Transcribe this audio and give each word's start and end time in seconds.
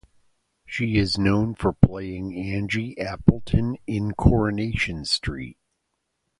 She 0.65 0.97
is 0.97 1.19
known 1.19 1.53
for 1.53 1.73
playing 1.73 2.35
Angie 2.35 2.97
Appleton 2.97 3.77
in 3.85 4.13
"Coronation 4.13 5.05
Street". 5.05 5.59